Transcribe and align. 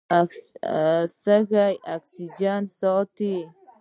سږي 1.23 1.71
اکسیجن 1.95 2.61
ساتي. 2.79 3.35